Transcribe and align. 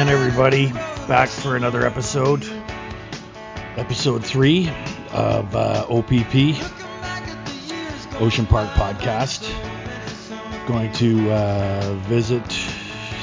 Again, 0.00 0.14
everybody. 0.14 0.72
Back 1.08 1.28
for 1.28 1.56
another 1.56 1.84
episode. 1.84 2.42
Episode 3.76 4.24
three 4.24 4.70
of 5.12 5.54
uh, 5.54 5.84
OPP, 5.90 6.56
Ocean 8.18 8.46
Park 8.46 8.70
Podcast. 8.70 9.46
Going 10.66 10.90
to 10.92 11.30
uh, 11.30 11.94
visit 12.04 12.50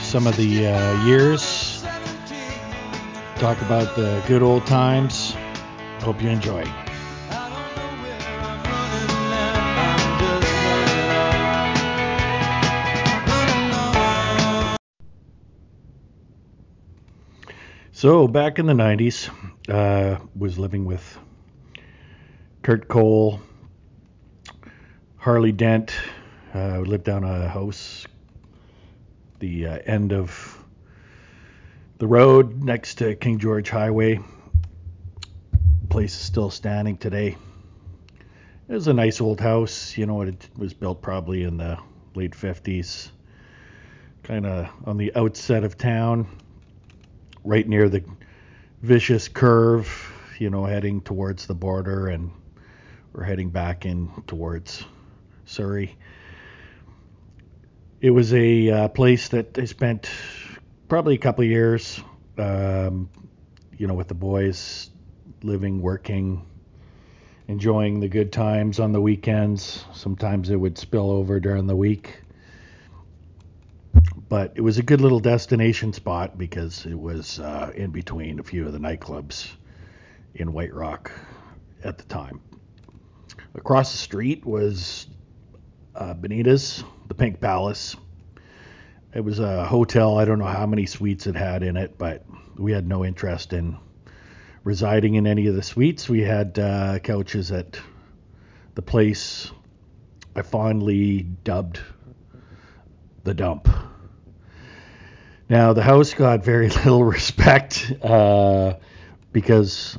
some 0.03 0.27
of 0.27 0.37
the 0.37 0.67
uh, 0.67 1.05
years, 1.07 1.83
talk 3.37 3.59
about 3.63 3.95
the 3.95 4.23
good 4.27 4.43
old 4.43 4.67
times. 4.67 5.33
Hope 6.01 6.21
you 6.21 6.29
enjoy. 6.29 6.63
So 17.97 18.27
back 18.27 18.59
in 18.59 18.67
the 18.67 18.73
90s, 18.73 19.27
uh, 19.67 20.23
was 20.35 20.59
living 20.59 20.85
with 20.85 21.17
Kurt 22.61 22.87
Cole, 22.87 23.41
Harley 25.15 25.51
Dent. 25.51 25.95
Uh, 26.53 26.81
lived 26.81 27.05
down 27.05 27.23
a 27.23 27.49
house, 27.49 28.05
the 29.39 29.65
uh, 29.65 29.79
end 29.83 30.13
of 30.13 30.63
the 31.97 32.05
road 32.05 32.63
next 32.63 32.99
to 32.99 33.15
King 33.15 33.39
George 33.39 33.71
Highway. 33.71 34.19
The 35.49 35.87
place 35.89 36.13
is 36.13 36.21
still 36.21 36.51
standing 36.51 36.97
today. 36.97 37.35
It 38.69 38.73
was 38.73 38.87
a 38.87 38.93
nice 38.93 39.19
old 39.21 39.41
house. 39.41 39.97
You 39.97 40.05
know, 40.05 40.21
it 40.21 40.47
was 40.55 40.75
built 40.75 41.01
probably 41.01 41.41
in 41.41 41.57
the 41.57 41.79
late 42.13 42.33
50s, 42.33 43.09
kind 44.21 44.45
of 44.45 44.69
on 44.85 44.97
the 44.97 45.15
outset 45.15 45.63
of 45.63 45.79
town 45.79 46.27
right 47.43 47.67
near 47.67 47.89
the 47.89 48.03
vicious 48.81 49.27
curve, 49.27 50.13
you 50.39 50.49
know, 50.49 50.65
heading 50.65 51.01
towards 51.01 51.47
the 51.47 51.55
border, 51.55 52.07
and 52.07 52.31
we're 53.13 53.23
heading 53.23 53.49
back 53.49 53.85
in 53.85 54.09
towards 54.27 54.85
Surrey. 55.45 55.95
It 57.99 58.11
was 58.11 58.33
a 58.33 58.69
uh, 58.69 58.87
place 58.89 59.29
that 59.29 59.57
I 59.57 59.65
spent 59.65 60.09
probably 60.87 61.15
a 61.15 61.19
couple 61.19 61.43
years, 61.43 61.99
um, 62.37 63.09
you 63.77 63.87
know, 63.87 63.95
with 63.95 64.07
the 64.07 64.13
boys, 64.13 64.89
living, 65.41 65.81
working, 65.81 66.45
enjoying 67.47 67.99
the 67.99 68.07
good 68.07 68.31
times 68.31 68.79
on 68.79 68.91
the 68.91 69.01
weekends. 69.01 69.83
Sometimes 69.93 70.49
it 70.49 70.55
would 70.55 70.77
spill 70.77 71.09
over 71.09 71.39
during 71.39 71.65
the 71.65 71.75
week 71.75 72.21
but 74.29 74.53
it 74.55 74.61
was 74.61 74.77
a 74.77 74.83
good 74.83 75.01
little 75.01 75.19
destination 75.19 75.93
spot 75.93 76.37
because 76.37 76.85
it 76.85 76.97
was 76.97 77.39
uh, 77.39 77.71
in 77.75 77.91
between 77.91 78.39
a 78.39 78.43
few 78.43 78.65
of 78.65 78.73
the 78.73 78.79
nightclubs 78.79 79.49
in 80.35 80.53
White 80.53 80.73
Rock 80.73 81.11
at 81.83 81.97
the 81.97 82.03
time. 82.05 82.41
Across 83.55 83.93
the 83.93 83.97
street 83.97 84.45
was 84.45 85.07
uh, 85.95 86.13
Benita's, 86.13 86.83
the 87.07 87.15
Pink 87.15 87.39
Palace. 87.39 87.95
It 89.13 89.21
was 89.21 89.39
a 89.39 89.65
hotel. 89.65 90.17
I 90.17 90.25
don't 90.25 90.39
know 90.39 90.45
how 90.45 90.67
many 90.67 90.85
suites 90.85 91.27
it 91.27 91.35
had 91.35 91.63
in 91.63 91.77
it, 91.77 91.97
but 91.97 92.25
we 92.55 92.71
had 92.71 92.87
no 92.87 93.05
interest 93.05 93.53
in 93.53 93.77
residing 94.63 95.15
in 95.15 95.25
any 95.25 95.47
of 95.47 95.55
the 95.55 95.63
suites. 95.63 96.09
We 96.09 96.21
had 96.21 96.59
uh, 96.59 96.99
couches 96.99 97.51
at 97.51 97.79
the 98.75 98.81
place 98.81 99.49
I 100.35 100.43
fondly 100.43 101.23
dubbed 101.23 101.79
the 103.23 103.33
dump. 103.33 103.67
Now 105.49 105.71
the 105.71 105.81
house 105.81 106.13
got 106.13 106.43
very 106.43 106.69
little 106.85 107.03
respect 107.03 107.93
uh, 108.03 108.75
because 109.31 109.97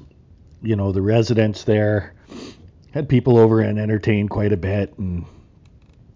you 0.63 0.77
know 0.77 0.93
the 0.93 1.03
residents 1.03 1.65
there 1.65 2.15
had 2.91 3.09
people 3.09 3.39
over 3.39 3.61
and 3.61 3.79
entertained 3.79 4.31
quite 4.31 4.53
a 4.53 4.57
bit, 4.57 4.97
and 4.99 5.25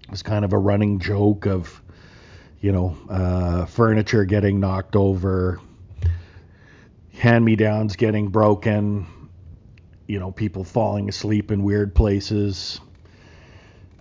it 0.04 0.10
was 0.10 0.22
kind 0.22 0.44
of 0.44 0.53
a 0.53 0.59
running 0.59 0.98
joke 0.98 1.47
of 1.47 1.81
you 2.60 2.72
know 2.72 2.97
uh, 3.09 3.65
furniture 3.65 4.25
getting 4.26 4.60
knocked 4.60 4.97
over, 4.97 5.60
hand-me-downs 7.14 7.97
getting 7.97 8.28
broken, 8.28 9.06
you 10.06 10.19
know 10.19 10.31
people 10.31 10.62
falling 10.62 11.09
asleep 11.09 11.50
in 11.50 11.62
weird 11.62 11.94
places. 11.94 12.81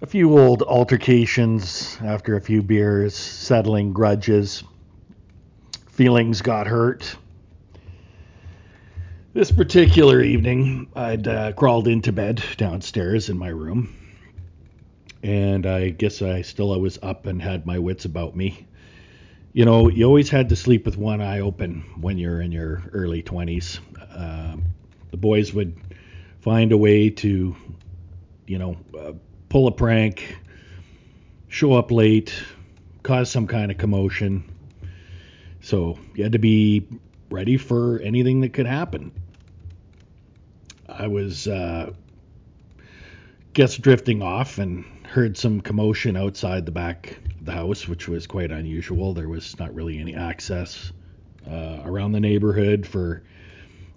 A 0.01 0.07
few 0.07 0.37
old 0.37 0.63
altercations 0.63 1.97
after 2.03 2.35
a 2.35 2.41
few 2.41 2.63
beers, 2.63 3.15
settling 3.15 3.93
grudges 3.93 4.63
feelings 6.01 6.41
got 6.41 6.65
hurt. 6.65 7.15
This 9.35 9.51
particular 9.51 10.19
evening, 10.19 10.89
I'd 10.95 11.27
uh, 11.27 11.51
crawled 11.51 11.87
into 11.87 12.11
bed 12.11 12.43
downstairs 12.57 13.29
in 13.29 13.37
my 13.37 13.49
room, 13.49 13.95
and 15.21 15.67
I 15.67 15.89
guess 15.89 16.23
I 16.23 16.41
still 16.41 16.73
I 16.73 16.77
was 16.77 16.97
up 17.03 17.27
and 17.27 17.39
had 17.39 17.67
my 17.67 17.77
wits 17.77 18.05
about 18.05 18.35
me. 18.35 18.65
You 19.53 19.65
know, 19.65 19.89
you 19.89 20.05
always 20.05 20.27
had 20.27 20.49
to 20.49 20.55
sleep 20.55 20.85
with 20.87 20.97
one 20.97 21.21
eye 21.21 21.41
open 21.41 21.81
when 22.01 22.17
you're 22.17 22.41
in 22.41 22.51
your 22.51 22.81
early 22.93 23.21
20s. 23.21 23.77
Uh, 24.11 24.57
the 25.11 25.17
boys 25.17 25.53
would 25.53 25.79
find 26.39 26.71
a 26.71 26.77
way 26.77 27.11
to, 27.11 27.55
you 28.47 28.57
know, 28.57 28.75
uh, 28.97 29.11
pull 29.49 29.67
a 29.67 29.71
prank, 29.71 30.35
show 31.47 31.73
up 31.73 31.91
late, 31.91 32.33
cause 33.03 33.29
some 33.29 33.45
kind 33.45 33.69
of 33.69 33.77
commotion 33.77 34.51
so 35.61 35.97
you 36.15 36.23
had 36.23 36.33
to 36.33 36.39
be 36.39 36.87
ready 37.29 37.57
for 37.57 37.99
anything 37.99 38.41
that 38.41 38.53
could 38.53 38.65
happen. 38.65 39.11
I 40.87 41.07
was, 41.07 41.47
uh, 41.47 41.93
guess, 43.53 43.77
drifting 43.77 44.21
off 44.21 44.57
and 44.57 44.83
heard 45.05 45.37
some 45.37 45.61
commotion 45.61 46.17
outside 46.17 46.65
the 46.65 46.71
back 46.71 47.17
of 47.39 47.45
the 47.45 47.51
house, 47.51 47.87
which 47.87 48.07
was 48.07 48.27
quite 48.27 48.51
unusual. 48.51 49.13
There 49.13 49.29
was 49.29 49.57
not 49.59 49.73
really 49.73 49.99
any 49.99 50.15
access 50.15 50.91
uh, 51.49 51.79
around 51.83 52.11
the 52.11 52.19
neighborhood 52.19 52.85
for 52.85 53.23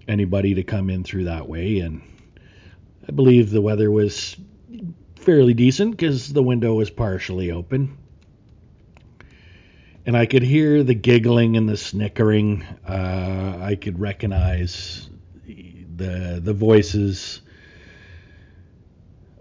anybody 0.06 0.54
to 0.54 0.62
come 0.62 0.91
in 0.91 1.03
through 1.03 1.24
that 1.24 1.48
way. 1.48 1.80
And 1.80 2.03
I 3.08 3.12
believe 3.12 3.50
the 3.50 3.62
weather 3.62 3.91
was 3.91 4.36
fairly 5.16 5.54
decent 5.54 5.92
because 5.92 6.32
the 6.32 6.42
window 6.42 6.74
was 6.74 6.91
partially 6.91 7.50
open 7.50 7.97
and 10.06 10.16
I 10.16 10.26
could 10.26 10.42
hear 10.42 10.82
the 10.82 10.94
giggling 10.94 11.56
and 11.56 11.69
the 11.69 11.76
snickering. 11.76 12.62
Uh, 12.87 13.59
I 13.60 13.76
could 13.76 13.98
recognize 13.98 15.09
the 15.47 16.41
the 16.42 16.53
voices. 16.53 17.41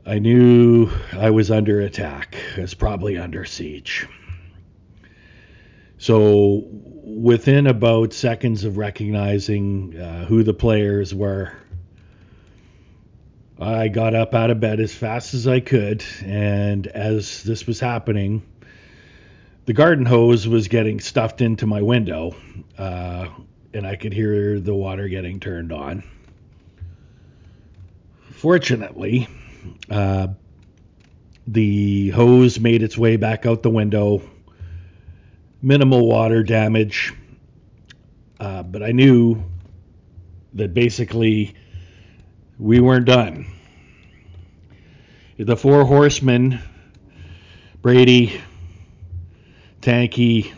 I 0.05 0.19
knew 0.19 0.89
I 1.13 1.29
was 1.29 1.49
under 1.49 1.79
attack. 1.79 2.35
I 2.57 2.61
was 2.61 2.73
probably 2.73 3.17
under 3.17 3.45
siege. 3.45 4.07
So, 5.97 6.65
within 6.69 7.67
about 7.67 8.11
seconds 8.11 8.65
of 8.65 8.77
recognizing 8.77 9.97
uh, 9.97 10.25
who 10.25 10.43
the 10.43 10.53
players 10.53 11.15
were, 11.15 11.53
I 13.57 13.87
got 13.87 14.13
up 14.13 14.33
out 14.33 14.49
of 14.49 14.59
bed 14.59 14.81
as 14.81 14.93
fast 14.93 15.33
as 15.33 15.47
I 15.47 15.61
could. 15.61 16.03
And 16.25 16.85
as 16.87 17.43
this 17.43 17.65
was 17.65 17.79
happening, 17.79 18.43
the 19.65 19.73
garden 19.73 20.05
hose 20.05 20.47
was 20.47 20.67
getting 20.67 20.99
stuffed 20.99 21.41
into 21.41 21.65
my 21.65 21.81
window, 21.81 22.35
uh, 22.77 23.27
and 23.73 23.87
I 23.87 23.95
could 23.95 24.13
hear 24.13 24.59
the 24.59 24.73
water 24.73 25.07
getting 25.07 25.39
turned 25.39 25.71
on. 25.71 26.03
Fortunately, 28.31 29.27
uh, 29.89 30.27
the 31.47 32.09
hose 32.09 32.59
made 32.59 32.83
its 32.83 32.97
way 32.97 33.15
back 33.15 33.45
out 33.45 33.63
the 33.63 33.69
window. 33.69 34.21
Minimal 35.61 36.05
water 36.05 36.43
damage, 36.43 37.13
uh, 38.39 38.63
but 38.63 38.83
I 38.83 38.91
knew 38.91 39.43
that 40.55 40.73
basically 40.73 41.55
we 42.59 42.81
weren't 42.81 43.05
done. 43.05 43.45
The 45.37 45.55
four 45.55 45.85
horsemen, 45.85 46.59
Brady, 47.81 48.41
Tanky, 49.83 50.53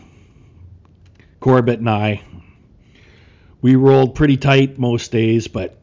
Corbett, 1.40 1.80
and 1.80 1.90
I. 1.90 2.22
We 3.60 3.74
rolled 3.74 4.14
pretty 4.14 4.36
tight 4.36 4.78
most 4.78 5.10
days, 5.10 5.48
but 5.48 5.76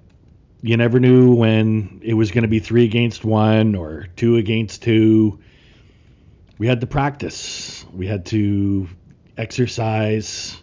you 0.62 0.78
never 0.78 0.98
knew 0.98 1.34
when 1.36 2.00
it 2.06 2.14
was 2.14 2.32
going 2.32 2.44
to 2.44 2.48
be 2.48 2.60
three 2.60 2.86
against 2.86 3.26
one 3.26 3.76
or 3.76 4.08
two 4.16 4.38
against 4.38 4.84
two. 4.84 5.40
We 6.58 6.68
had 6.68 6.80
to 6.82 6.88
practice. 6.88 7.86
We 7.92 8.08
had 8.08 8.28
to 8.28 8.88
exercise 9.38 10.58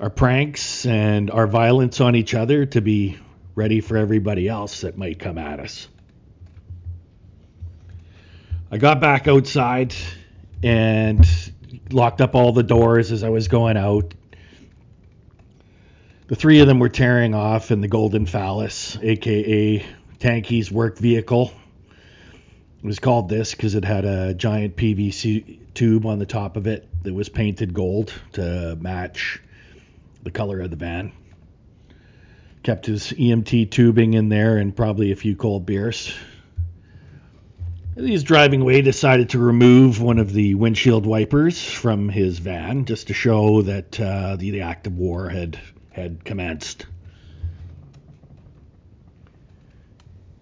our 0.00 0.08
pranks 0.08 0.86
and 0.86 1.30
our 1.30 1.46
violence 1.46 2.00
on 2.00 2.16
each 2.16 2.32
other 2.32 2.64
to 2.64 2.80
be 2.80 3.18
ready 3.54 3.82
for 3.82 3.98
everybody 3.98 4.48
else 4.48 4.80
that 4.80 4.96
might 4.96 5.18
come 5.18 5.36
at 5.36 5.60
us. 5.60 5.86
I 8.70 8.78
got 8.78 9.02
back 9.02 9.28
outside 9.28 9.94
and 10.62 11.52
locked 11.90 12.20
up 12.20 12.34
all 12.34 12.52
the 12.52 12.62
doors 12.62 13.12
as 13.12 13.22
I 13.22 13.28
was 13.28 13.48
going 13.48 13.76
out. 13.76 14.14
The 16.26 16.36
three 16.36 16.60
of 16.60 16.66
them 16.66 16.78
were 16.78 16.88
tearing 16.88 17.34
off 17.34 17.70
in 17.70 17.80
the 17.80 17.88
Golden 17.88 18.26
Phallus, 18.26 18.98
aka 19.02 19.84
Tanky's 20.18 20.72
work 20.72 20.98
vehicle. 20.98 21.52
It 22.82 22.86
was 22.86 22.98
called 22.98 23.28
this 23.28 23.52
because 23.52 23.74
it 23.74 23.84
had 23.84 24.04
a 24.04 24.34
giant 24.34 24.76
PVC 24.76 25.58
tube 25.74 26.06
on 26.06 26.18
the 26.18 26.26
top 26.26 26.56
of 26.56 26.66
it 26.66 26.88
that 27.02 27.12
was 27.12 27.28
painted 27.28 27.74
gold 27.74 28.12
to 28.32 28.76
match 28.80 29.42
the 30.22 30.30
color 30.30 30.60
of 30.60 30.70
the 30.70 30.76
van. 30.76 31.12
Kept 32.62 32.86
his 32.86 33.12
EMT 33.12 33.70
tubing 33.70 34.14
in 34.14 34.30
there 34.30 34.56
and 34.56 34.74
probably 34.74 35.12
a 35.12 35.16
few 35.16 35.36
cold 35.36 35.66
beers. 35.66 36.14
He's 37.96 38.24
driving 38.24 38.62
away, 38.62 38.82
decided 38.82 39.30
to 39.30 39.38
remove 39.38 40.00
one 40.00 40.18
of 40.18 40.32
the 40.32 40.56
windshield 40.56 41.06
wipers 41.06 41.62
from 41.62 42.08
his 42.08 42.40
van 42.40 42.86
just 42.86 43.06
to 43.06 43.14
show 43.14 43.62
that 43.62 44.00
uh, 44.00 44.34
the, 44.34 44.50
the 44.50 44.62
act 44.62 44.88
of 44.88 44.98
war 44.98 45.28
had 45.28 45.60
had 45.92 46.24
commenced. 46.24 46.86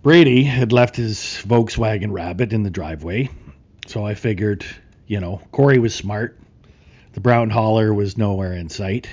Brady 0.02 0.44
had 0.44 0.72
left 0.72 0.96
his 0.96 1.18
Volkswagen 1.46 2.10
Rabbit 2.10 2.54
in 2.54 2.62
the 2.62 2.70
driveway, 2.70 3.28
so 3.86 4.04
I 4.04 4.14
figured, 4.14 4.64
you 5.06 5.20
know, 5.20 5.42
Corey 5.52 5.78
was 5.78 5.94
smart. 5.94 6.40
The 7.12 7.20
brown 7.20 7.50
hauler 7.50 7.92
was 7.92 8.16
nowhere 8.16 8.54
in 8.54 8.70
sight. 8.70 9.08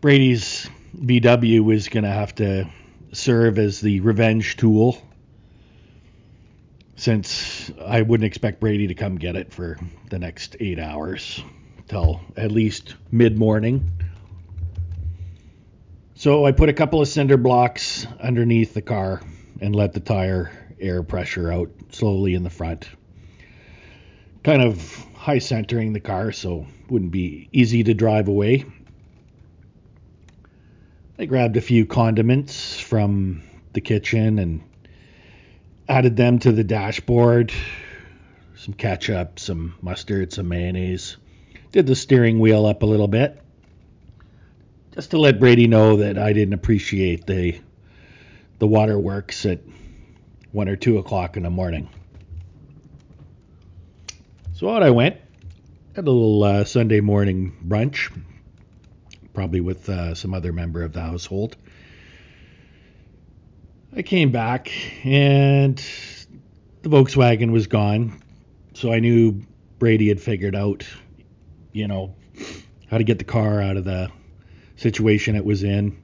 Brady's 0.00 0.68
VW 0.98 1.60
was 1.60 1.88
going 1.88 2.02
to 2.02 2.10
have 2.10 2.34
to 2.34 2.68
serve 3.12 3.60
as 3.60 3.80
the 3.80 4.00
revenge 4.00 4.56
tool 4.56 5.00
since 7.00 7.72
I 7.82 8.02
wouldn't 8.02 8.26
expect 8.26 8.60
Brady 8.60 8.88
to 8.88 8.94
come 8.94 9.16
get 9.16 9.34
it 9.34 9.54
for 9.54 9.78
the 10.10 10.18
next 10.18 10.54
eight 10.60 10.78
hours 10.78 11.42
till 11.88 12.20
at 12.36 12.52
least 12.52 12.94
mid 13.10 13.38
morning. 13.38 13.90
So 16.14 16.44
I 16.44 16.52
put 16.52 16.68
a 16.68 16.74
couple 16.74 17.00
of 17.00 17.08
cinder 17.08 17.38
blocks 17.38 18.06
underneath 18.20 18.74
the 18.74 18.82
car 18.82 19.22
and 19.62 19.74
let 19.74 19.94
the 19.94 20.00
tire 20.00 20.52
air 20.78 21.02
pressure 21.02 21.50
out 21.50 21.70
slowly 21.90 22.34
in 22.34 22.42
the 22.42 22.50
front. 22.50 22.86
Kind 24.44 24.60
of 24.60 25.06
high 25.14 25.38
centering 25.38 25.94
the 25.94 26.00
car 26.00 26.32
so 26.32 26.66
wouldn't 26.90 27.12
be 27.12 27.48
easy 27.50 27.82
to 27.82 27.94
drive 27.94 28.28
away. 28.28 28.66
I 31.18 31.24
grabbed 31.24 31.56
a 31.56 31.62
few 31.62 31.86
condiments 31.86 32.78
from 32.78 33.40
the 33.72 33.80
kitchen 33.80 34.38
and 34.38 34.60
added 35.90 36.16
them 36.16 36.38
to 36.38 36.52
the 36.52 36.62
dashboard. 36.62 37.52
Some 38.54 38.74
ketchup, 38.74 39.40
some 39.40 39.74
mustard, 39.82 40.32
some 40.32 40.48
mayonnaise. 40.48 41.16
Did 41.72 41.86
the 41.86 41.96
steering 41.96 42.38
wheel 42.38 42.64
up 42.64 42.82
a 42.82 42.86
little 42.86 43.08
bit 43.08 43.42
just 44.92 45.10
to 45.10 45.18
let 45.18 45.40
Brady 45.40 45.66
know 45.66 45.96
that 45.96 46.16
I 46.16 46.32
didn't 46.32 46.54
appreciate 46.54 47.26
the 47.26 47.60
the 48.58 48.66
waterworks 48.66 49.46
at 49.46 49.60
one 50.52 50.68
or 50.68 50.76
two 50.76 50.98
o'clock 50.98 51.36
in 51.36 51.42
the 51.42 51.50
morning. 51.50 51.88
So 54.52 54.68
out 54.68 54.82
I 54.82 54.90
went, 54.90 55.16
had 55.96 56.06
a 56.06 56.10
little 56.10 56.44
uh, 56.44 56.64
Sunday 56.64 57.00
morning 57.00 57.56
brunch, 57.66 58.12
probably 59.32 59.60
with 59.60 59.88
uh, 59.88 60.14
some 60.14 60.34
other 60.34 60.52
member 60.52 60.82
of 60.82 60.92
the 60.92 61.00
household. 61.00 61.56
I 63.94 64.02
came 64.02 64.30
back 64.30 64.70
and 65.04 65.76
the 66.82 66.88
Volkswagen 66.88 67.50
was 67.50 67.66
gone, 67.66 68.22
so 68.72 68.92
I 68.92 69.00
knew 69.00 69.42
Brady 69.80 70.08
had 70.08 70.20
figured 70.20 70.54
out, 70.54 70.86
you 71.72 71.88
know, 71.88 72.14
how 72.88 72.98
to 72.98 73.04
get 73.04 73.18
the 73.18 73.24
car 73.24 73.60
out 73.60 73.76
of 73.76 73.84
the 73.84 74.10
situation 74.76 75.34
it 75.34 75.44
was 75.44 75.64
in. 75.64 76.00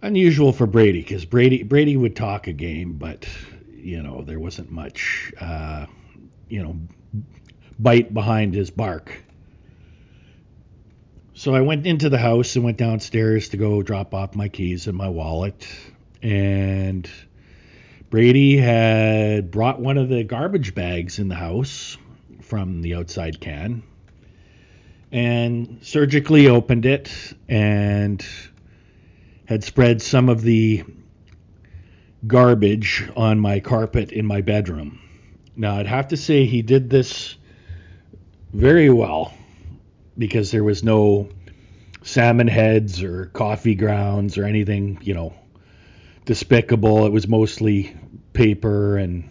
Unusual 0.00 0.52
for 0.52 0.66
Brady 0.66 1.00
because 1.00 1.24
Brady 1.24 1.64
Brady 1.64 1.96
would 1.96 2.14
talk 2.14 2.46
a 2.46 2.52
game, 2.52 2.92
but 2.92 3.26
you 3.72 4.02
know 4.02 4.22
there 4.22 4.38
wasn't 4.38 4.70
much, 4.70 5.32
uh, 5.40 5.86
you 6.48 6.62
know, 6.62 6.78
bite 7.80 8.14
behind 8.14 8.54
his 8.54 8.70
bark. 8.70 9.24
So 11.44 11.54
I 11.54 11.60
went 11.60 11.86
into 11.86 12.08
the 12.08 12.16
house 12.16 12.56
and 12.56 12.64
went 12.64 12.78
downstairs 12.78 13.50
to 13.50 13.58
go 13.58 13.82
drop 13.82 14.14
off 14.14 14.34
my 14.34 14.48
keys 14.48 14.86
and 14.86 14.96
my 14.96 15.10
wallet, 15.10 15.68
and 16.22 17.06
Brady 18.08 18.56
had 18.56 19.50
brought 19.50 19.78
one 19.78 19.98
of 19.98 20.08
the 20.08 20.24
garbage 20.24 20.74
bags 20.74 21.18
in 21.18 21.28
the 21.28 21.34
house 21.34 21.98
from 22.40 22.80
the 22.80 22.94
outside 22.94 23.42
can 23.42 23.82
and 25.12 25.80
surgically 25.82 26.48
opened 26.48 26.86
it 26.86 27.12
and 27.46 28.24
had 29.44 29.64
spread 29.64 30.00
some 30.00 30.30
of 30.30 30.40
the 30.40 30.82
garbage 32.26 33.06
on 33.16 33.38
my 33.38 33.60
carpet 33.60 34.12
in 34.12 34.24
my 34.24 34.40
bedroom. 34.40 34.98
Now, 35.54 35.76
I'd 35.76 35.88
have 35.88 36.08
to 36.08 36.16
say 36.16 36.46
he 36.46 36.62
did 36.62 36.88
this 36.88 37.36
very 38.54 38.88
well 38.88 39.34
because 40.16 40.50
there 40.50 40.64
was 40.64 40.82
no 40.82 41.28
salmon 42.02 42.48
heads 42.48 43.02
or 43.02 43.26
coffee 43.26 43.74
grounds 43.74 44.38
or 44.38 44.44
anything, 44.44 44.98
you 45.02 45.14
know, 45.14 45.34
despicable. 46.24 47.06
It 47.06 47.12
was 47.12 47.26
mostly 47.26 47.96
paper 48.32 48.98
and 48.98 49.30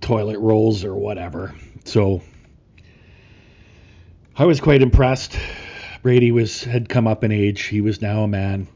toilet 0.00 0.38
rolls 0.38 0.84
or 0.84 0.94
whatever. 0.94 1.54
So 1.84 2.22
I 4.36 4.44
was 4.44 4.60
quite 4.60 4.82
impressed. 4.82 5.38
Brady 6.02 6.32
was 6.32 6.64
had 6.64 6.88
come 6.88 7.06
up 7.06 7.24
in 7.24 7.32
age. 7.32 7.62
He 7.62 7.80
was 7.80 8.00
now 8.00 8.22
a 8.22 8.28
man. 8.28 8.68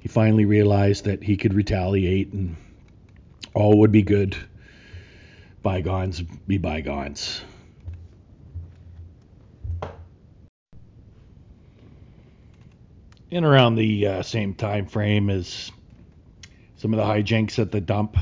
He 0.00 0.08
finally 0.08 0.44
realized 0.44 1.04
that 1.04 1.22
he 1.22 1.36
could 1.36 1.54
retaliate 1.54 2.32
and 2.32 2.56
all 3.54 3.80
would 3.80 3.92
be 3.92 4.02
good. 4.02 4.36
Bygones 5.62 6.22
be 6.22 6.58
bygones. 6.58 7.42
In 13.32 13.44
around 13.44 13.76
the 13.76 14.06
uh, 14.06 14.22
same 14.22 14.52
time 14.52 14.84
frame 14.84 15.30
as 15.30 15.72
some 16.76 16.92
of 16.92 16.98
the 16.98 17.04
hijinks 17.06 17.58
at 17.58 17.72
the 17.72 17.80
dump, 17.80 18.18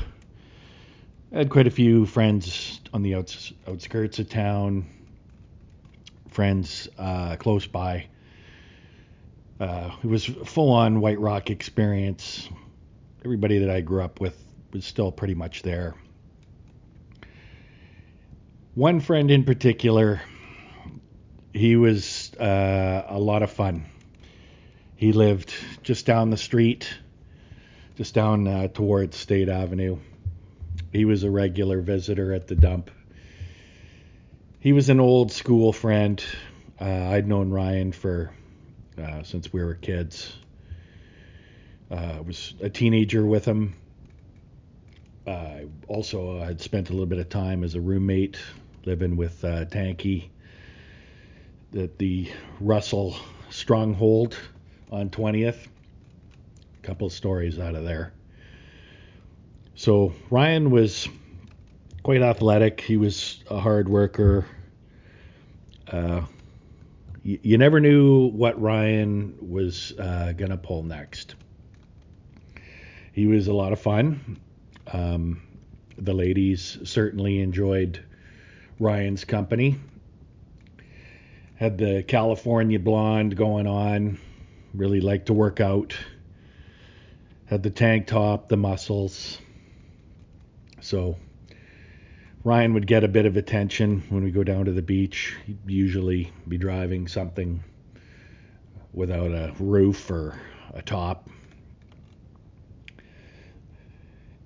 I 1.33 1.39
had 1.39 1.49
quite 1.49 1.67
a 1.67 1.69
few 1.69 2.05
friends 2.05 2.79
on 2.93 3.03
the 3.03 3.15
outs- 3.15 3.51
outskirts 3.67 4.19
of 4.19 4.29
town 4.29 4.85
friends 6.29 6.87
uh, 6.97 7.35
close 7.35 7.67
by. 7.67 8.07
Uh, 9.59 9.91
it 10.01 10.07
was 10.07 10.23
full 10.23 10.71
on 10.71 11.01
White 11.01 11.19
Rock 11.19 11.49
experience. 11.49 12.47
Everybody 13.25 13.57
that 13.57 13.69
I 13.69 13.81
grew 13.81 14.01
up 14.01 14.21
with 14.21 14.41
was 14.71 14.85
still 14.85 15.11
pretty 15.11 15.35
much 15.35 15.61
there. 15.61 15.93
One 18.75 19.01
friend 19.01 19.29
in 19.29 19.43
particular, 19.43 20.21
he 21.51 21.75
was 21.75 22.33
uh, 22.35 23.03
a 23.09 23.19
lot 23.19 23.43
of 23.43 23.51
fun. 23.51 23.87
He 25.01 25.11
lived 25.11 25.53
just 25.83 26.05
down 26.05 26.29
the 26.29 26.37
street, 26.37 26.89
just 27.97 28.13
down 28.13 28.47
uh, 28.47 28.69
towards 28.69 29.17
State 29.17 29.49
Avenue. 29.49 29.97
He 30.93 31.03
was 31.03 31.23
a 31.23 31.29
regular 31.29 31.81
visitor 31.81 32.33
at 32.33 32.47
the 32.47 32.55
dump 32.55 32.89
he 34.61 34.73
was 34.73 34.89
an 34.89 34.99
old 34.99 35.31
school 35.31 35.73
friend. 35.73 36.23
Uh, 36.79 36.85
I'd 36.85 37.27
known 37.27 37.49
Ryan 37.49 37.91
for 37.91 38.31
uh, 38.95 39.23
since 39.23 39.51
we 39.51 39.63
were 39.63 39.73
kids. 39.73 40.31
Uh, 41.89 41.95
I 42.17 42.21
was 42.21 42.53
a 42.61 42.69
teenager 42.69 43.25
with 43.25 43.43
him. 43.43 43.73
I 45.25 45.65
also 45.87 46.39
had 46.39 46.61
spent 46.61 46.89
a 46.89 46.93
little 46.93 47.07
bit 47.07 47.17
of 47.17 47.27
time 47.27 47.63
as 47.63 47.73
a 47.73 47.81
roommate 47.81 48.37
living 48.85 49.17
with 49.17 49.43
uh, 49.43 49.65
Tanky 49.65 50.29
at 51.75 51.97
the 51.97 52.31
Russell 52.59 53.15
Stronghold 53.49 54.37
on 54.91 55.09
20th. 55.09 55.65
A 55.65 56.85
couple 56.85 57.09
stories 57.09 57.59
out 57.59 57.75
of 57.75 57.83
there. 57.83 58.13
So 59.75 60.13
Ryan 60.29 60.69
was 60.69 61.07
quite 62.03 62.21
athletic. 62.21 62.81
He 62.81 62.97
was 62.97 63.43
a 63.49 63.59
hard 63.59 63.87
worker. 63.87 64.45
Uh, 65.87 66.21
you, 67.23 67.39
you, 67.41 67.57
never 67.57 67.79
knew 67.79 68.27
what 68.29 68.59
Ryan 68.61 69.37
was 69.41 69.93
uh, 69.99 70.33
going 70.33 70.51
to 70.51 70.57
pull 70.57 70.83
next. 70.83 71.35
He 73.13 73.27
was 73.27 73.47
a 73.47 73.53
lot 73.53 73.73
of 73.73 73.79
fun. 73.79 74.39
Um, 74.91 75.41
the 75.97 76.13
ladies 76.13 76.77
certainly 76.83 77.39
enjoyed 77.39 78.03
Ryan's 78.79 79.25
company. 79.25 79.77
Had 81.55 81.77
the 81.77 82.03
California 82.07 82.79
blonde 82.79 83.35
going 83.35 83.67
on. 83.67 84.17
Really 84.73 85.01
liked 85.01 85.27
to 85.27 85.33
work 85.33 85.59
out. 85.59 85.95
Had 87.45 87.63
the 87.63 87.69
tank 87.69 88.07
top, 88.07 88.47
the 88.47 88.57
muscles. 88.57 89.37
So 90.79 91.17
Ryan 92.43 92.73
would 92.73 92.87
get 92.87 93.03
a 93.03 93.07
bit 93.07 93.25
of 93.25 93.37
attention 93.37 94.03
when 94.09 94.23
we 94.23 94.31
go 94.31 94.43
down 94.43 94.65
to 94.65 94.71
the 94.71 94.81
beach. 94.81 95.35
He'd 95.45 95.59
usually 95.67 96.31
be 96.47 96.57
driving 96.57 97.07
something 97.07 97.63
without 98.93 99.31
a 99.31 99.53
roof 99.59 100.09
or 100.09 100.39
a 100.73 100.81
top. 100.81 101.29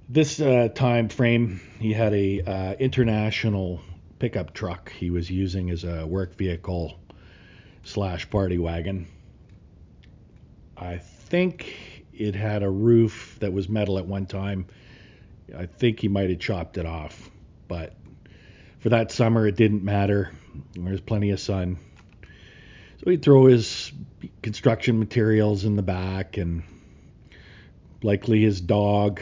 This 0.09 0.39
uh, 0.39 0.69
time 0.73 1.09
frame, 1.09 1.61
he 1.79 1.93
had 1.93 2.13
a 2.13 2.41
uh, 2.41 2.73
international 2.73 3.81
pickup 4.19 4.53
truck 4.53 4.91
he 4.91 5.09
was 5.09 5.29
using 5.29 5.69
as 5.69 5.83
a 5.83 6.05
work 6.05 6.35
vehicle 6.35 6.99
slash 7.83 8.29
party 8.29 8.57
wagon. 8.57 9.07
I 10.77 10.97
think 10.97 12.05
it 12.13 12.35
had 12.35 12.63
a 12.63 12.69
roof 12.69 13.37
that 13.39 13.53
was 13.53 13.69
metal 13.69 13.97
at 13.97 14.05
one 14.05 14.25
time. 14.25 14.67
I 15.55 15.67
think 15.67 15.99
he 15.99 16.07
might 16.07 16.29
have 16.29 16.39
chopped 16.39 16.77
it 16.77 16.85
off, 16.85 17.29
but 17.67 17.93
for 18.79 18.89
that 18.89 19.11
summer 19.11 19.47
it 19.47 19.55
didn't 19.55 19.83
matter. 19.83 20.31
There 20.73 20.91
was 20.91 21.01
plenty 21.01 21.31
of 21.31 21.39
sun. 21.39 21.77
So 23.03 23.09
he'd 23.09 23.21
throw 23.21 23.45
his 23.45 23.91
construction 24.41 24.99
materials 24.99 25.65
in 25.65 25.75
the 25.75 25.81
back 25.81 26.37
and 26.37 26.63
likely 28.03 28.41
his 28.41 28.59
dog, 28.59 29.21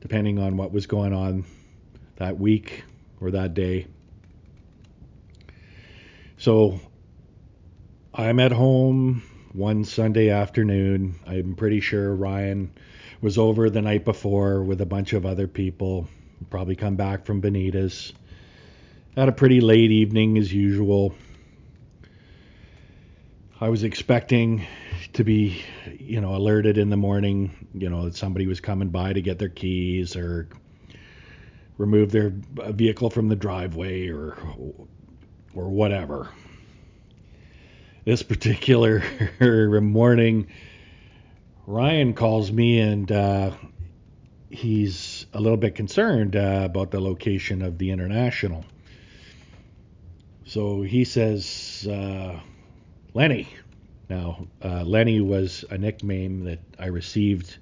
depending 0.00 0.38
on 0.38 0.56
what 0.56 0.72
was 0.72 0.86
going 0.86 1.12
on 1.12 1.44
that 2.16 2.38
week 2.38 2.84
or 3.20 3.32
that 3.32 3.54
day. 3.54 3.86
So 6.38 6.80
I'm 8.14 8.40
at 8.40 8.52
home 8.52 9.22
one 9.56 9.84
Sunday 9.84 10.28
afternoon. 10.28 11.14
I'm 11.26 11.54
pretty 11.54 11.80
sure 11.80 12.14
Ryan 12.14 12.70
was 13.22 13.38
over 13.38 13.70
the 13.70 13.80
night 13.80 14.04
before 14.04 14.62
with 14.62 14.82
a 14.82 14.86
bunch 14.86 15.14
of 15.14 15.24
other 15.24 15.46
people. 15.46 16.08
Probably 16.50 16.76
come 16.76 16.96
back 16.96 17.24
from 17.24 17.40
Benita's. 17.40 18.12
Had 19.16 19.30
a 19.30 19.32
pretty 19.32 19.62
late 19.62 19.90
evening 19.90 20.36
as 20.36 20.52
usual. 20.52 21.14
I 23.58 23.70
was 23.70 23.82
expecting 23.82 24.66
to 25.14 25.24
be, 25.24 25.64
you 25.98 26.20
know, 26.20 26.34
alerted 26.36 26.76
in 26.76 26.90
the 26.90 26.98
morning, 26.98 27.68
you 27.72 27.88
know, 27.88 28.04
that 28.04 28.14
somebody 28.14 28.46
was 28.46 28.60
coming 28.60 28.90
by 28.90 29.14
to 29.14 29.22
get 29.22 29.38
their 29.38 29.48
keys 29.48 30.16
or 30.16 30.50
remove 31.78 32.12
their 32.12 32.34
vehicle 32.72 33.08
from 33.08 33.28
the 33.28 33.36
driveway 33.36 34.08
or 34.08 34.36
or 35.54 35.70
whatever. 35.70 36.28
This 38.06 38.22
particular 38.22 39.02
morning, 39.80 40.46
Ryan 41.66 42.14
calls 42.14 42.52
me 42.52 42.78
and 42.78 43.10
uh, 43.10 43.50
he's 44.48 45.26
a 45.32 45.40
little 45.40 45.56
bit 45.56 45.74
concerned 45.74 46.36
uh, 46.36 46.62
about 46.64 46.92
the 46.92 47.00
location 47.00 47.62
of 47.62 47.78
the 47.78 47.90
international. 47.90 48.64
So 50.44 50.82
he 50.82 51.02
says, 51.02 51.84
uh, 51.90 52.38
Lenny. 53.12 53.48
Now, 54.08 54.46
uh, 54.62 54.84
Lenny 54.84 55.20
was 55.20 55.64
a 55.68 55.76
nickname 55.76 56.44
that 56.44 56.60
I 56.78 56.86
received 56.86 57.58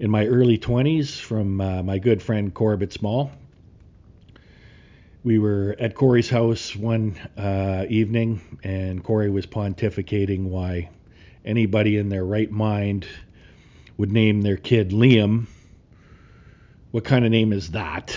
in 0.00 0.10
my 0.10 0.26
early 0.26 0.58
20s 0.58 1.20
from 1.20 1.60
uh, 1.60 1.80
my 1.84 2.00
good 2.00 2.20
friend 2.20 2.52
Corbett 2.52 2.92
Small. 2.92 3.30
We 5.24 5.38
were 5.38 5.74
at 5.78 5.94
Corey's 5.94 6.28
house 6.28 6.76
one 6.76 7.16
uh, 7.38 7.86
evening, 7.88 8.42
and 8.62 9.02
Corey 9.02 9.30
was 9.30 9.46
pontificating 9.46 10.50
why 10.50 10.90
anybody 11.46 11.96
in 11.96 12.10
their 12.10 12.26
right 12.26 12.50
mind 12.50 13.06
would 13.96 14.12
name 14.12 14.42
their 14.42 14.58
kid 14.58 14.90
Liam. 14.90 15.46
What 16.90 17.04
kind 17.04 17.24
of 17.24 17.30
name 17.30 17.54
is 17.54 17.70
that? 17.70 18.14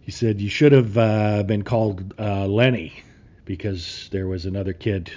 He 0.00 0.10
said, 0.10 0.40
You 0.40 0.48
should 0.48 0.72
have 0.72 0.98
uh, 0.98 1.44
been 1.44 1.62
called 1.62 2.14
uh, 2.18 2.48
Lenny 2.48 3.04
because 3.44 4.08
there 4.10 4.26
was 4.26 4.46
another 4.46 4.72
kid 4.72 5.12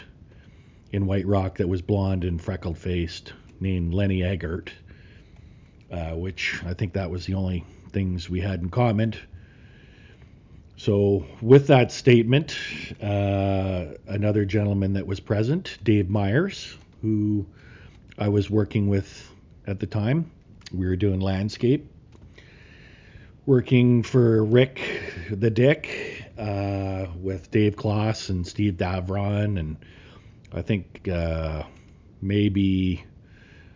in 0.92 1.08
White 1.08 1.26
Rock 1.26 1.58
that 1.58 1.68
was 1.68 1.82
blonde 1.82 2.24
and 2.24 2.40
freckled 2.40 2.78
faced 2.78 3.34
named 3.60 3.96
Lenny 3.96 4.22
Eggert, 4.22 4.72
uh, 5.92 6.12
which 6.12 6.62
I 6.68 6.76
think 6.76 6.94
that 6.94 7.10
was 7.10 7.26
the 7.26 7.34
only 7.34 7.66
things 7.90 8.30
we 8.30 8.42
had 8.42 8.62
in 8.62 8.70
common. 8.70 9.16
So, 10.80 11.26
with 11.42 11.68
that 11.68 11.92
statement, 11.92 12.56
uh, 13.02 13.86
another 14.08 14.46
gentleman 14.46 14.94
that 14.94 15.08
was 15.08 15.20
present, 15.20 15.76
Dave 15.84 16.08
Myers, 16.08 16.78
who 17.02 17.48
I 18.16 18.30
was 18.30 18.52
working 18.52 18.88
with 18.88 19.34
at 19.66 19.80
the 19.80 19.88
time, 19.88 20.30
we 20.72 20.86
were 20.86 20.96
doing 20.96 21.20
landscape, 21.20 21.90
working 23.48 24.04
for 24.04 24.46
Rick 24.46 25.28
the 25.32 25.50
Dick 25.50 26.26
uh, 26.38 27.08
with 27.24 27.50
Dave 27.50 27.76
Kloss 27.76 28.30
and 28.30 28.46
Steve 28.46 28.74
Davron, 28.74 29.60
and 29.60 29.78
I 30.54 30.62
think 30.62 31.08
uh, 31.12 31.64
maybe 32.22 33.04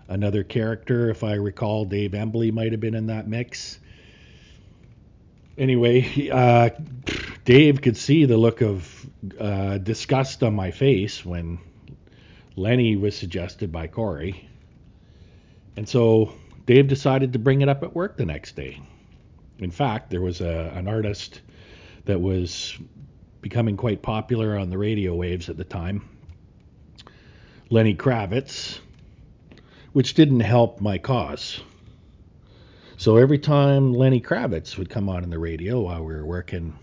another 0.08 0.44
character, 0.44 1.10
if 1.10 1.24
I 1.24 1.34
recall, 1.34 1.84
Dave 1.86 2.14
Embley 2.14 2.52
might 2.52 2.74
have 2.74 2.80
been 2.80 2.96
in 2.96 3.08
that 3.08 3.28
mix. 3.28 3.80
Anyway, 5.58 6.30
uh, 6.32 6.70
Dave 7.44 7.82
could 7.82 7.98
see 7.98 8.26
the 8.26 8.38
look 8.38 8.62
of 8.62 9.06
uh, 9.40 9.78
disgust 9.78 10.44
on 10.44 10.56
my 10.56 10.72
face 10.72 11.26
when 11.26 11.60
Lenny 12.56 12.96
was 12.96 13.16
suggested 13.18 13.72
by 13.72 13.88
Corey. 13.88 14.48
And 15.76 15.88
so 15.88 16.34
Dave 16.66 16.88
decided 16.88 17.34
to 17.34 17.40
bring 17.40 17.62
it 17.62 17.70
up 17.70 17.84
at 17.84 17.94
work 17.94 18.18
the 18.18 18.26
next 18.26 18.56
day. 18.56 18.80
In 19.60 19.72
fact, 19.72 20.10
there 20.10 20.22
was 20.22 20.42
a, 20.42 20.72
an 20.76 20.88
artist 20.88 21.42
that 22.06 22.20
was 22.20 22.78
becoming 23.42 23.78
quite 23.78 24.02
popular 24.02 24.58
on 24.58 24.70
the 24.70 24.78
radio 24.78 25.16
waves 25.16 25.50
at 25.50 25.58
the 25.58 25.64
time, 25.64 26.08
Lenny 27.70 27.96
Kravitz, 27.96 28.80
which 29.94 30.14
didn't 30.14 30.42
help 30.42 30.82
my 30.82 30.98
cause. 30.98 31.60
So 33.02 33.18
every 33.18 33.40
time 33.40 33.96
Lenny 33.96 34.22
Kravitz 34.22 34.78
would 34.78 34.92
come 34.92 35.10
on 35.10 35.24
in 35.24 35.32
the 35.32 35.40
radio 35.40 35.80
while 35.80 36.06
we 36.06 36.14
were 36.14 36.24
working 36.24 36.78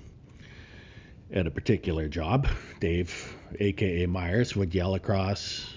at 1.32 1.46
a 1.46 1.50
particular 1.52 2.08
job, 2.08 2.48
Dave, 2.80 3.36
aka 3.60 4.04
Myers, 4.06 4.56
would 4.56 4.74
yell 4.74 4.96
across 4.96 5.72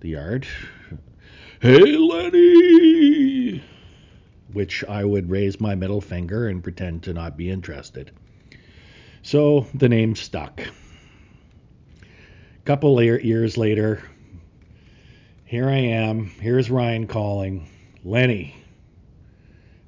the 0.00 0.08
yard, 0.08 0.46
Hey 1.60 1.94
Lenny! 1.94 3.62
Which 4.54 4.82
I 4.84 5.04
would 5.04 5.28
raise 5.28 5.60
my 5.60 5.74
middle 5.74 6.00
finger 6.00 6.48
and 6.48 6.62
pretend 6.62 7.02
to 7.02 7.12
not 7.12 7.36
be 7.36 7.50
interested. 7.50 8.12
So 9.20 9.66
the 9.74 9.90
name 9.90 10.16
stuck. 10.16 10.62
A 10.62 10.72
couple 12.64 13.02
years 13.02 13.58
later, 13.58 14.02
here 15.44 15.68
I 15.68 15.80
am. 15.80 16.30
Here's 16.40 16.70
Ryan 16.70 17.06
calling. 17.06 17.68
Lenny, 18.02 18.59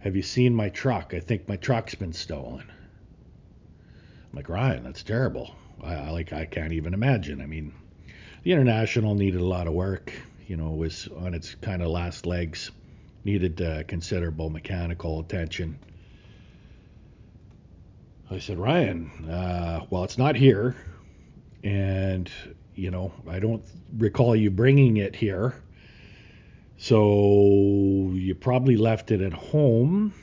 have 0.03 0.17
you 0.17 0.23
seen 0.23 0.55
my 0.55 0.69
truck? 0.69 1.15
I 1.15 1.21
think 1.21 1.49
my 1.49 1.57
truck's 1.57 1.95
been 1.95 2.13
stolen. 2.13 2.65
I'm 2.69 4.37
like, 4.37 4.49
Ryan, 4.49 4.83
that's 4.83 5.03
terrible. 5.05 5.55
I, 5.83 5.95
I 5.95 6.11
like 6.11 6.33
I 6.33 6.45
can't 6.45 6.73
even 6.73 6.93
imagine. 6.93 7.41
I 7.41 7.47
mean, 7.47 7.73
the 8.43 8.53
international 8.53 9.15
needed 9.15 9.41
a 9.41 9.45
lot 9.45 9.69
of 9.69 9.75
work. 9.75 10.13
You 10.49 10.57
know, 10.57 10.71
was 10.71 11.09
on 11.17 11.35
its 11.35 11.55
kind 11.55 11.83
of 11.83 11.89
last 11.89 12.27
legs, 12.27 12.73
needed 13.25 13.63
uh, 13.63 13.85
considerable 13.85 14.51
mechanical 14.51 15.21
attention. 15.21 15.79
I 18.29 18.39
said, 18.39 18.59
Ryan, 18.59 19.11
uh, 19.31 19.87
well, 19.91 20.05
it's 20.05 20.19
not 20.19 20.35
here, 20.35 20.75
and 21.63 22.31
you 22.75 22.91
know, 22.91 23.13
I 23.29 23.39
don't 23.39 23.63
recall 23.99 24.35
you 24.35 24.51
bringing 24.51 24.97
it 24.97 25.15
here. 25.15 25.63
So 26.79 28.11
you 28.15 28.35
probably 28.35 28.77
left 28.77 29.11
it 29.11 29.21
at 29.21 29.33
home. 29.33 30.15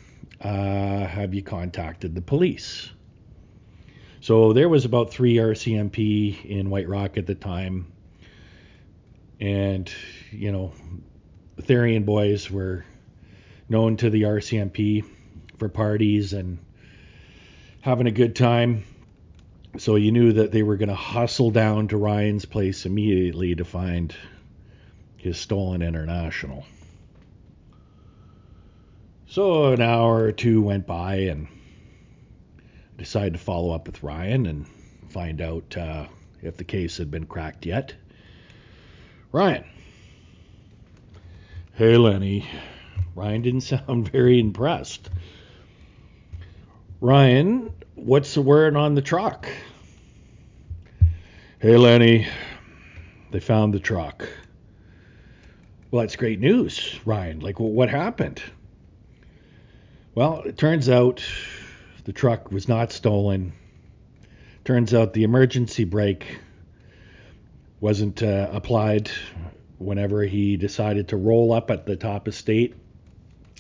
Uh, 0.42 1.06
have 1.06 1.34
you 1.34 1.42
contacted 1.42 2.16
the 2.16 2.22
police? 2.22 2.90
So 4.22 4.54
there 4.54 4.68
was 4.68 4.86
about 4.86 5.12
three 5.12 5.36
RCMP 5.36 6.46
in 6.46 6.70
White 6.70 6.90
Rock 6.90 7.18
at 7.18 7.26
the 7.26 7.36
time. 7.36 7.92
And, 9.40 9.90
you 10.32 10.52
know, 10.52 10.74
the 11.56 11.64
Therian 11.64 12.06
boys 12.06 12.52
were 12.52 12.86
known 13.70 13.96
to 13.98 14.10
the 14.10 14.24
RCMP 14.24 15.06
for 15.58 15.70
parties 15.70 16.34
and 16.34 16.58
having 17.82 18.08
a 18.08 18.12
good 18.12 18.36
time. 18.36 18.84
So 19.78 19.96
you 19.96 20.12
knew 20.12 20.34
that 20.34 20.52
they 20.52 20.64
were 20.64 20.78
going 20.78 20.90
to 20.90 20.96
hustle 20.96 21.52
down 21.52 21.90
to 21.90 21.98
Ryan's 21.98 22.46
place 22.46 22.86
immediately 22.86 23.56
to 23.56 23.64
find 23.64 24.14
his 25.20 25.38
stolen 25.38 25.82
international. 25.82 26.66
So 29.28 29.74
an 29.74 29.82
hour 29.82 30.24
or 30.24 30.32
two 30.32 30.62
went 30.62 30.88
by, 30.88 31.16
and 31.16 31.48
I 32.58 32.98
decided 32.98 33.34
to 33.34 33.40
follow 33.40 33.74
up 33.74 33.86
with 33.86 34.02
Ryan 34.02 34.48
and 34.48 34.66
find 35.10 35.42
out 35.42 35.78
uh, 35.78 36.08
if 36.42 36.58
the 36.58 36.64
case 36.64 36.98
had 36.98 37.12
been 37.12 37.26
cracked 37.26 37.66
yet. 37.66 37.94
Ryan. 39.32 39.66
Hey, 41.74 41.98
Lenny. 41.98 42.48
Ryan 43.14 43.42
didn't 43.42 43.62
sound 43.62 44.10
very 44.10 44.40
impressed. 44.40 45.10
Ryan, 47.02 47.72
what's 47.96 48.34
the 48.34 48.42
word 48.42 48.76
on 48.76 48.96
the 48.96 49.02
truck? 49.02 49.48
Hey, 51.60 51.78
Lenny, 51.78 52.28
They 53.32 53.40
found 53.40 53.74
the 53.74 53.80
truck. 53.80 54.28
Well, 55.92 56.02
that's 56.02 56.16
great 56.18 56.40
news, 56.40 57.00
Ryan. 57.04 57.40
Like, 57.40 57.60
well, 57.60 57.70
what 57.70 57.90
happened? 57.90 58.44
Well, 60.14 60.44
it 60.46 60.56
turns 60.56 60.88
out 60.88 61.24
the 62.04 62.14
truck 62.14 62.52
was 62.52 62.68
not 62.68 62.92
stolen. 62.92 63.54
Turns 64.66 64.94
out 64.94 65.14
the 65.14 65.24
emergency 65.24 65.86
brake 65.86 66.40
wasn't 67.80 68.22
uh, 68.22 68.50
applied 68.52 69.10
whenever 69.80 70.22
he 70.24 70.58
decided 70.58 71.08
to 71.08 71.18
roll 71.18 71.54
up 71.54 71.72
at 71.72 71.88
the 71.88 71.96
top 71.96 72.28
estate 72.28 72.76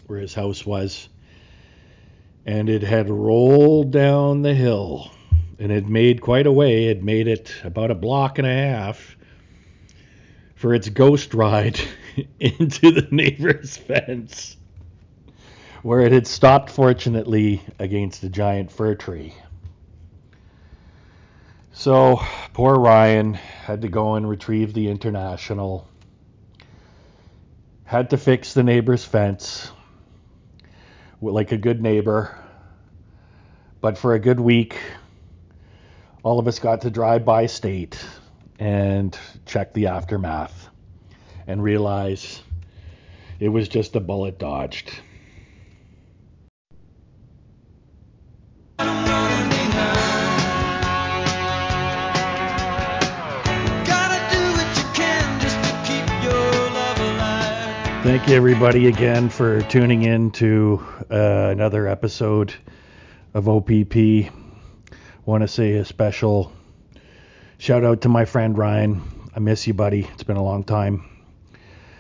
where 0.06 0.20
his 0.20 0.36
house 0.36 0.64
was. 0.64 1.10
And 2.46 2.70
it 2.70 2.84
had 2.84 3.10
rolled 3.10 3.92
down 3.92 4.44
the 4.44 4.54
hill 4.54 5.12
and 5.58 5.72
had 5.72 5.90
made 5.90 6.22
quite 6.22 6.46
a 6.46 6.52
way. 6.52 6.90
It 6.90 7.04
made 7.04 7.28
it 7.28 7.56
about 7.64 7.90
a 7.90 7.96
block 7.96 8.38
and 8.38 8.48
a 8.48 8.54
half 8.54 9.16
for 10.56 10.76
its 10.76 10.90
ghost 10.90 11.34
ride 11.34 11.80
into 12.40 12.92
the 12.92 13.08
neighbor's 13.12 13.78
fence, 13.78 14.58
where 15.84 16.02
it 16.02 16.12
had 16.12 16.28
stopped, 16.28 16.70
fortunately, 16.70 17.62
against 17.78 18.24
a 18.24 18.30
giant 18.30 18.72
fir 18.72 18.96
tree. 18.96 19.34
So 21.72 22.20
poor 22.54 22.76
Ryan 22.76 23.36
had 23.36 23.84
to 23.84 23.88
go 23.88 24.16
and 24.16 24.28
retrieve 24.28 24.74
the 24.74 24.90
International, 24.90 25.88
had 27.86 28.10
to 28.10 28.18
fix 28.18 28.54
the 28.54 28.64
neighbor's 28.64 29.06
fence 29.06 29.72
like 31.22 31.52
a 31.52 31.58
good 31.58 31.82
neighbor. 31.82 32.38
But 33.82 33.98
for 33.98 34.14
a 34.14 34.20
good 34.20 34.40
week, 34.40 34.78
all 36.24 36.40
of 36.40 36.48
us 36.48 36.60
got 36.60 36.82
to 36.82 36.90
drive 36.90 37.24
by 37.24 37.46
state 37.46 38.04
and 38.60 39.18
check 39.46 39.74
the 39.74 39.88
aftermath 39.88 40.69
and 41.50 41.63
realize 41.63 42.44
it 43.39 43.50
was 43.50 43.68
just 43.68 43.96
a 43.96 44.00
bullet 44.00 44.38
dodged. 44.38 44.91
Thank 58.03 58.27
you, 58.27 58.36
everybody, 58.36 58.88
again 58.88 59.29
for 59.29 59.62
tuning 59.63 60.03
in 60.03 60.32
to 60.32 60.86
uh, 61.12 61.50
another 61.51 61.88
episode 61.88 62.53
of 63.34 63.50
OPP. 63.50 64.32
Want 65.25 65.41
to 65.41 65.48
say 65.48 65.74
a 65.74 65.86
special 65.86 66.51
shout 67.58 67.84
out 67.84 68.01
to 68.01 68.10
my 68.10 68.25
friend 68.25 68.56
Ryan. 68.56 69.01
I 69.36 69.39
miss 69.39 69.65
you, 69.65 69.74
buddy. 69.74 70.08
It's 70.13 70.24
been 70.24 70.38
a 70.38 70.44
long 70.44 70.63
time. 70.63 71.19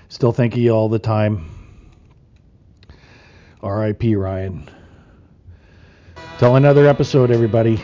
Still 0.09 0.31
think 0.31 0.53
of 0.53 0.59
you 0.59 0.71
all 0.71 0.89
the 0.89 0.99
time. 0.99 1.45
R.I.P. 3.61 4.15
Ryan. 4.15 4.67
Till 6.39 6.55
another 6.55 6.87
episode, 6.87 7.29
everybody. 7.29 7.79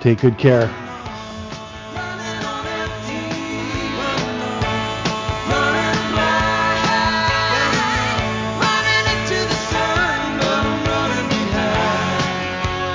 Take 0.00 0.20
good 0.20 0.36
care. 0.36 0.83